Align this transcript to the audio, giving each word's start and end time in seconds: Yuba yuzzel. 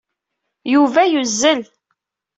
Yuba 0.73 1.01
yuzzel. 1.13 1.61